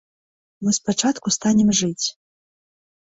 Мы 0.67 0.71
спачатку 0.77 1.27
станем 1.37 1.69
жыць. 1.81 2.05